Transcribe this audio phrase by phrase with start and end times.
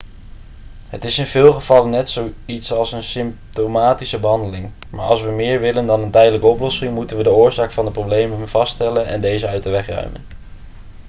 [0.87, 5.59] het is in veel gevallen net zoiets als een symptomatische behandeling maar als we meer
[5.59, 9.47] willen dan een tijdelijke oplossing moeten we de oorzaak van de problemen vaststellen en deze
[9.47, 10.21] uit de weg ruimen